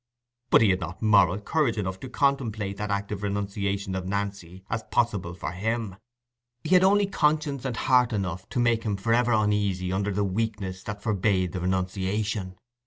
[0.49, 4.81] But he had not moral courage enough to contemplate that active renunciation of Nancy as
[4.89, 5.95] possible for him:
[6.63, 10.23] he had only conscience and heart enough to make him for ever uneasy under the
[10.23, 12.55] weakness that forbade the renunciation.